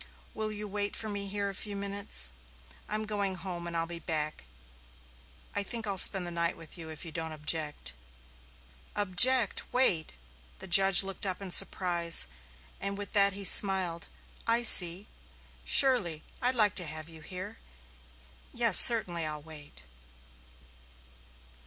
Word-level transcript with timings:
"Will 0.33 0.51
you 0.51 0.67
wait 0.67 0.95
for 0.95 1.09
me 1.09 1.27
here 1.27 1.47
a 1.47 1.53
few 1.53 1.75
minutes? 1.75 2.31
I'm 2.89 3.05
going 3.05 3.35
home 3.35 3.67
and 3.67 3.77
I'll 3.77 3.85
be 3.85 3.99
back. 3.99 4.45
I 5.55 5.61
think 5.61 5.85
I'll 5.85 5.99
spend 5.99 6.25
the 6.25 6.31
night 6.31 6.57
with 6.57 6.75
you 6.75 6.89
if 6.89 7.05
you 7.05 7.11
don't 7.11 7.31
object." 7.33 7.93
"Object! 8.95 9.61
Wait!" 9.71 10.13
The 10.57 10.65
judge 10.65 11.03
looked 11.03 11.27
up 11.27 11.39
in 11.39 11.51
surprise, 11.51 12.25
and 12.79 12.97
with 12.97 13.13
that 13.13 13.33
he 13.33 13.43
smiled. 13.43 14.07
"I 14.47 14.63
see. 14.63 15.05
Surely. 15.65 16.23
I'd 16.41 16.55
like 16.55 16.73
to 16.77 16.85
have 16.87 17.07
you 17.07 17.21
here. 17.21 17.59
Yes, 18.53 18.77
I'll 18.81 18.87
certainly 18.97 19.29
wait." 19.45 19.83